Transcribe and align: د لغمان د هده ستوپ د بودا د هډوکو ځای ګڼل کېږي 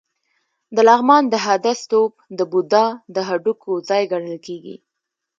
د 0.75 0.77
لغمان 0.89 1.23
د 1.29 1.35
هده 1.45 1.73
ستوپ 1.83 2.13
د 2.37 2.39
بودا 2.51 2.85
د 3.15 3.17
هډوکو 3.27 3.71
ځای 3.89 4.03
ګڼل 4.11 4.37
کېږي 4.45 4.75